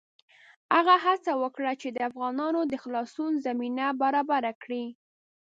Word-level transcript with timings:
هغه 0.75 0.95
هڅه 1.05 1.31
وکړه 1.43 1.71
چې 1.81 1.87
د 1.91 1.97
افغانانو 2.09 2.61
د 2.71 2.73
خلاصون 2.83 3.31
زمینه 3.45 3.85
برابره 4.01 4.51
کړي. 4.63 4.85